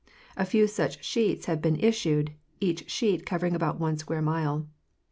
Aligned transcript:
A 0.35 0.45
few 0.45 0.65
such 0.65 1.05
sheets 1.05 1.45
have 1.45 1.61
been 1.61 1.75
issued, 1.79 2.33
each 2.59 2.89
sheet 2.89 3.23
covering 3.23 3.53
about 3.53 3.79
one 3.79 3.97
square 3.99 4.19
mile. 4.23 4.67